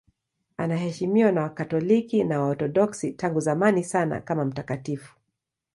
Anaheshimiwa 0.57 1.31
na 1.31 1.41
Wakatoliki 1.41 2.23
na 2.23 2.41
Waorthodoksi 2.41 3.11
tangu 3.11 3.39
zamani 3.39 3.83
sana 3.83 4.21
kama 4.21 4.45
mtakatifu. 4.45 5.15